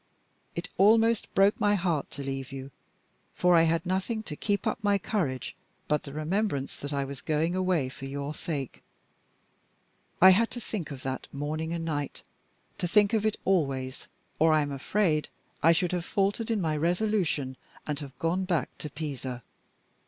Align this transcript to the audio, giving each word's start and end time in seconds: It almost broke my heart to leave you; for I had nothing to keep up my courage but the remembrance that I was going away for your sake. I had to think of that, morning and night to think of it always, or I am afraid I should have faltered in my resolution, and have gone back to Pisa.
It 0.55 0.69
almost 0.79 1.31
broke 1.35 1.59
my 1.59 1.75
heart 1.75 2.09
to 2.09 2.23
leave 2.23 2.51
you; 2.51 2.71
for 3.35 3.55
I 3.55 3.61
had 3.69 3.85
nothing 3.85 4.23
to 4.23 4.35
keep 4.35 4.65
up 4.65 4.83
my 4.83 4.97
courage 4.97 5.55
but 5.87 6.01
the 6.01 6.11
remembrance 6.11 6.75
that 6.77 6.91
I 6.91 7.05
was 7.05 7.21
going 7.21 7.55
away 7.55 7.87
for 7.87 8.05
your 8.05 8.33
sake. 8.33 8.81
I 10.19 10.31
had 10.31 10.49
to 10.49 10.59
think 10.59 10.89
of 10.89 11.03
that, 11.03 11.27
morning 11.31 11.71
and 11.71 11.85
night 11.85 12.23
to 12.79 12.87
think 12.87 13.13
of 13.13 13.27
it 13.27 13.37
always, 13.45 14.07
or 14.39 14.53
I 14.53 14.61
am 14.63 14.71
afraid 14.71 15.29
I 15.61 15.71
should 15.71 15.91
have 15.91 16.03
faltered 16.03 16.49
in 16.49 16.59
my 16.61 16.75
resolution, 16.75 17.55
and 17.85 17.99
have 17.99 18.17
gone 18.17 18.43
back 18.45 18.75
to 18.79 18.89
Pisa. 18.89 19.43